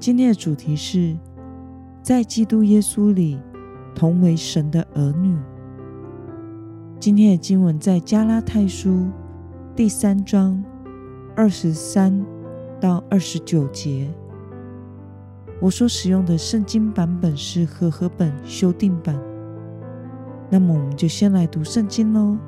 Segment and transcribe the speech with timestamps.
[0.00, 1.14] 今天的主题是，
[2.02, 3.38] 在基督耶稣里
[3.94, 5.36] 同为神的儿女。
[6.98, 9.10] 今天的经文在加拉太书
[9.76, 10.64] 第三章
[11.36, 12.24] 二十三
[12.80, 14.10] 到二十九节。
[15.60, 19.14] 我所使用的圣经版本是和合本修订版。
[20.48, 22.38] 那么，我们就先来读圣经喽。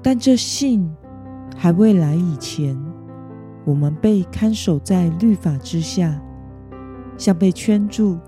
[0.00, 0.88] 但这信
[1.56, 2.93] 还未来以前。
[3.64, 6.20] 我们被看守在律法之下，
[7.16, 8.18] 像被圈住，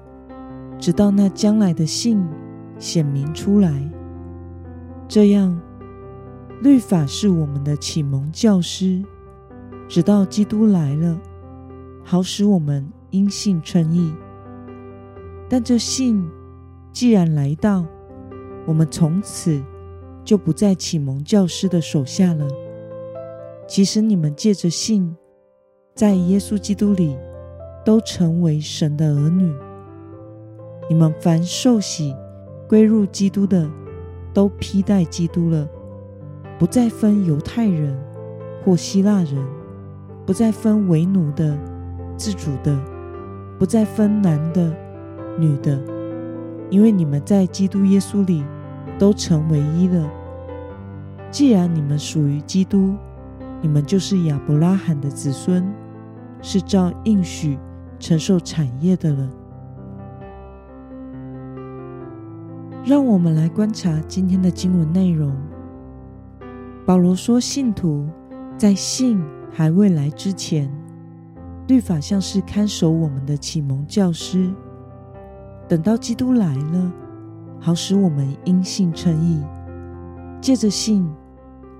[0.78, 2.24] 直到那将来的信
[2.78, 3.70] 显明出来。
[5.06, 5.60] 这样，
[6.62, 9.04] 律法是我们的启蒙教师，
[9.86, 11.20] 直到基督来了，
[12.02, 14.14] 好使我们因信称义。
[15.50, 16.26] 但这信
[16.92, 17.84] 既然来到，
[18.64, 19.62] 我们从此
[20.24, 22.48] 就不在启蒙教师的手下了。
[23.68, 25.14] 其实你们借着信。
[25.96, 27.16] 在耶稣基督里，
[27.82, 29.50] 都成为神的儿女。
[30.90, 32.14] 你们凡受洗
[32.68, 33.66] 归入基督的，
[34.34, 35.66] 都披戴基督了，
[36.58, 37.98] 不再分犹太人
[38.62, 39.42] 或希腊人，
[40.26, 41.58] 不再分为奴的、
[42.14, 42.78] 自主的，
[43.58, 44.70] 不再分男的、
[45.38, 45.80] 女的，
[46.68, 48.44] 因为你们在基督耶稣里
[48.98, 50.06] 都成为一了。
[51.30, 52.94] 既然你们属于基督，
[53.62, 55.66] 你们就是亚伯拉罕的子孙。
[56.40, 57.58] 是照应许
[57.98, 59.28] 承受产业的了。
[62.84, 65.34] 让我们来观察今天的经文内容。
[66.86, 68.06] 保罗说，信徒
[68.56, 70.70] 在信还未来之前，
[71.66, 74.54] 律法像是看守我们的启蒙教师；
[75.66, 76.92] 等到基督来了，
[77.58, 79.42] 好使我们因信称义。
[80.40, 81.04] 借着信，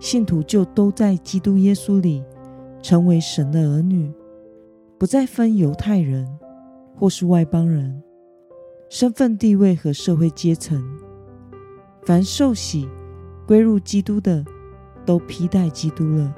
[0.01, 2.25] 信徒就都在基督耶稣里
[2.83, 4.13] 成为神的儿女。
[4.99, 6.27] 不再分犹太人
[6.95, 8.03] 或是外邦人，
[8.89, 10.83] 身份地位和社会阶层，
[12.03, 12.89] 凡受洗
[13.47, 14.43] 归入基督的，
[15.05, 16.35] 都披戴基督了。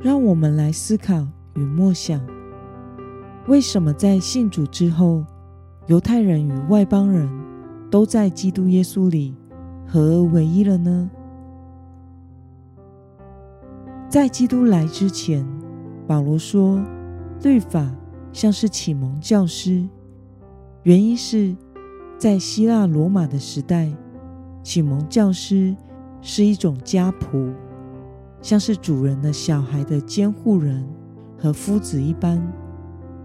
[0.00, 2.26] 让我们来思考与默想：
[3.48, 5.22] 为什么在信主之后，
[5.88, 7.28] 犹太人与外邦人
[7.90, 9.36] 都在基督耶稣里
[9.86, 11.10] 合而为一了呢？
[14.12, 15.42] 在基督来之前，
[16.06, 16.78] 保罗说，
[17.42, 17.90] 律法
[18.30, 19.88] 像是启蒙教师。
[20.82, 21.56] 原因是，
[22.18, 23.90] 在希腊罗马的时代，
[24.62, 25.74] 启蒙教师
[26.20, 27.54] 是一种家仆，
[28.42, 30.86] 像是主人的小孩的监护人
[31.38, 32.38] 和夫子一般，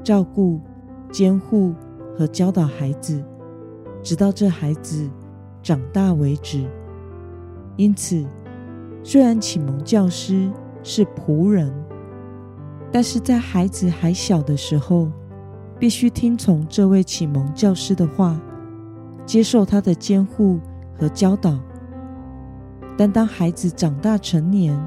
[0.05, 0.61] 照顾、
[1.11, 1.75] 监护
[2.17, 3.21] 和教导孩子，
[4.01, 5.09] 直到这孩子
[5.61, 6.65] 长大为止。
[7.75, 8.25] 因此，
[9.03, 10.49] 虽然启蒙教师，
[10.89, 11.69] 是仆人，
[12.93, 15.11] 但是在孩子还小的时候，
[15.77, 18.39] 必须听从这位启蒙教师的话，
[19.25, 20.61] 接受他的监护
[20.97, 21.59] 和教导。
[22.97, 24.79] 但当孩子长大成年，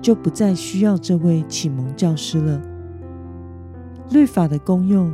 [0.00, 2.62] 就不再需要这位启蒙教师了。
[4.12, 5.12] 律法的功用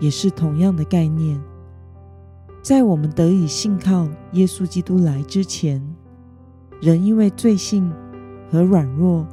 [0.00, 1.40] 也是同样的概念。
[2.64, 5.80] 在我们得以信靠耶稣基督来之前，
[6.80, 7.92] 人因为罪性
[8.50, 9.24] 和软弱。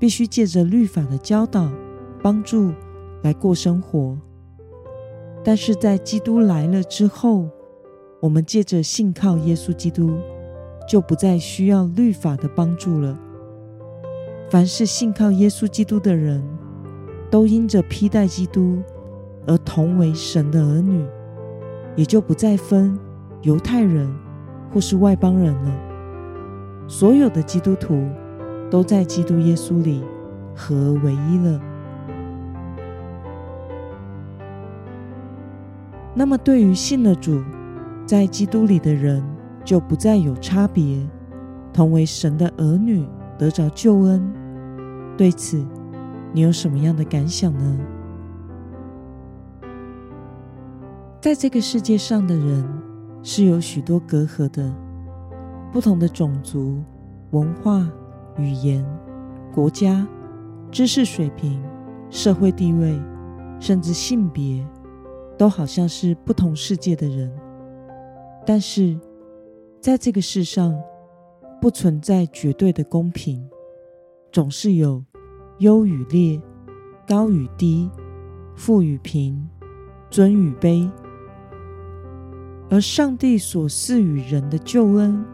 [0.00, 1.70] 必须借着律法的教导、
[2.22, 2.72] 帮助
[3.22, 4.16] 来过生活，
[5.44, 7.46] 但是在基督来了之后，
[8.18, 10.16] 我们借着信靠耶稣基督，
[10.88, 13.14] 就不再需要律法的帮助了。
[14.48, 16.42] 凡是信靠耶稣基督的人，
[17.30, 18.78] 都因着披戴基督
[19.46, 21.04] 而同为神的儿女，
[21.94, 22.98] 也就不再分
[23.42, 24.10] 犹太人
[24.72, 26.88] 或是外邦人了。
[26.88, 28.08] 所有的基督徒。
[28.70, 30.04] 都在基督耶稣里
[30.54, 31.60] 合而为一了。
[36.14, 37.42] 那么，对于信了主，
[38.06, 39.22] 在基督里的人，
[39.64, 40.98] 就不再有差别，
[41.72, 43.04] 同为神的儿女，
[43.36, 44.22] 得着救恩。
[45.16, 45.64] 对此，
[46.32, 47.78] 你有什么样的感想呢？
[51.20, 52.66] 在这个世界上的人
[53.22, 54.72] 是有许多隔阂的，
[55.72, 56.82] 不同的种族。
[57.32, 57.88] 文化、
[58.38, 58.84] 语言、
[59.52, 60.06] 国家、
[60.70, 61.62] 知识水平、
[62.10, 62.98] 社会地位，
[63.58, 64.66] 甚至性别，
[65.36, 67.30] 都好像是不同世界的人。
[68.46, 68.98] 但是，
[69.80, 70.74] 在这个世上，
[71.60, 73.48] 不存在绝对的公平，
[74.32, 75.04] 总是有
[75.58, 76.40] 优与劣、
[77.06, 77.90] 高与低、
[78.54, 79.48] 富与贫、
[80.08, 80.90] 尊与卑。
[82.70, 85.24] 而上帝所赐予人的救恩，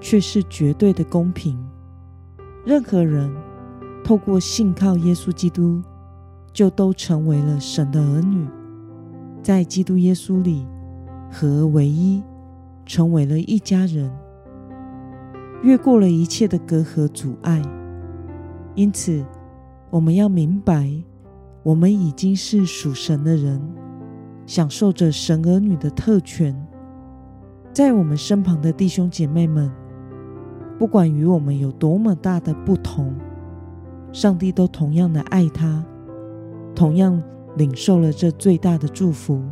[0.00, 1.58] 却是绝对的公平。
[2.64, 3.30] 任何人
[4.02, 5.82] 透过信靠耶稣基督，
[6.50, 8.46] 就都成为了神的儿女，
[9.42, 10.66] 在基督耶稣里
[11.30, 12.22] 合而为一，
[12.86, 14.10] 成为了一家人。
[15.62, 17.62] 越过了一切的隔阂阻碍，
[18.74, 19.24] 因此
[19.90, 20.90] 我们要明白，
[21.62, 23.60] 我们已经是属神的人，
[24.46, 26.54] 享受着神儿女的特权。
[27.74, 29.70] 在我们身旁的弟兄姐妹们，
[30.84, 33.14] 不管与我们有多么大的不同，
[34.12, 35.82] 上帝都同样的爱他，
[36.74, 37.22] 同样
[37.56, 39.42] 领受了这最大的祝福。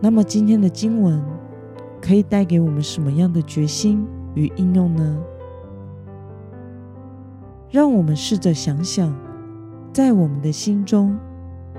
[0.00, 1.22] 那么今天的经文。
[2.00, 4.04] 可以带给我们什么样的决心
[4.34, 5.22] 与应用呢？
[7.70, 9.14] 让我们试着想想，
[9.92, 11.16] 在我们的心中，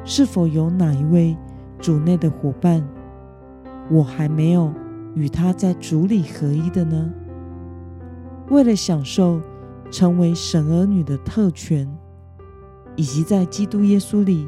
[0.06, 1.36] 是否有哪一位
[1.80, 2.88] 主内的伙伴，
[3.90, 4.72] 我还没有
[5.16, 7.12] 与他在主里合一的呢？
[8.50, 9.42] 为了享受
[9.92, 11.88] 成为神儿女的特权，
[12.96, 14.48] 以及在基督耶稣里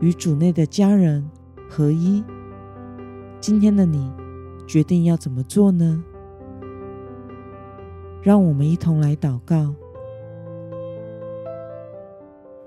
[0.00, 1.28] 与主内的家人
[1.68, 2.22] 合一，
[3.40, 4.10] 今天的你。
[4.66, 6.04] 决定要怎么做呢？
[8.20, 9.74] 让我们一同来祷告。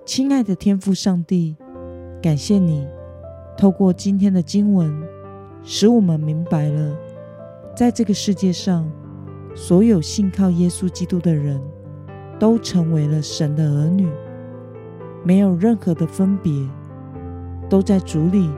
[0.04, 1.56] 亲爱的天父上帝，
[2.20, 2.88] 感谢你
[3.56, 4.92] 透过今天的经文，
[5.62, 6.98] 使我们明白了，
[7.76, 8.86] 在这个世界上，
[9.56, 11.60] 所有信靠耶稣基督的人
[12.38, 14.08] 都成为了神的儿女，
[15.24, 16.52] 没有任何的分别，
[17.70, 18.50] 都在主里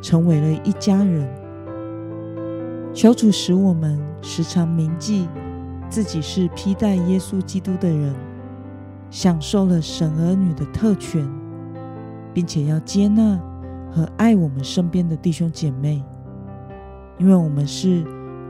[0.00, 1.28] 成为了一家人。
[2.94, 5.28] 求主使我们时常铭记
[5.90, 8.14] 自己是披戴耶稣基督的人，
[9.10, 11.28] 享受了神儿女的特权，
[12.32, 13.38] 并且要接纳
[13.92, 16.02] 和爱我们身边的弟兄姐妹，
[17.18, 18.02] 因为我们是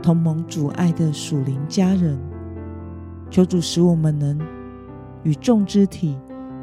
[0.03, 2.19] 同盟阻碍的属灵家人。
[3.31, 4.39] 求主使我们能
[5.25, 6.17] 与众肢体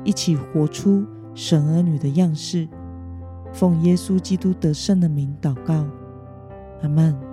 [0.03, 2.67] 一起活出神儿女的样式，
[3.51, 5.85] 奉耶稣基督得胜的名祷告，
[6.81, 7.32] 阿门。